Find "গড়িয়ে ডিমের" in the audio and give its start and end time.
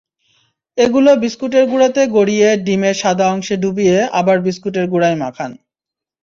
2.15-2.95